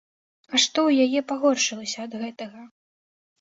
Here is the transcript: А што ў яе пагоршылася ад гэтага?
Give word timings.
А 0.53 0.61
што 0.63 0.79
ў 0.91 1.05
яе 1.07 1.21
пагоршылася 1.33 1.99
ад 2.07 2.17
гэтага? 2.23 2.65